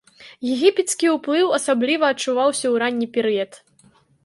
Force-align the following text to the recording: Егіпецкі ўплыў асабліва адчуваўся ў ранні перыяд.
Егіпецкі 0.53 1.11
ўплыў 1.17 1.53
асабліва 1.59 2.05
адчуваўся 2.15 2.63
ў 2.63 2.75
ранні 2.87 3.07
перыяд. 3.21 3.51